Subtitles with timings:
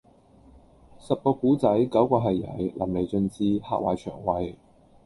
[0.97, 4.57] 十個古仔，九個係曳，淋漓盡致，嚇壞腸胃